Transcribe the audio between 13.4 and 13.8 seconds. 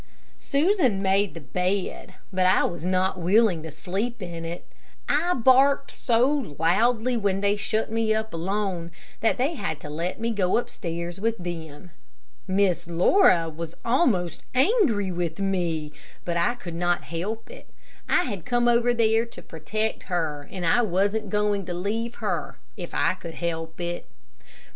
was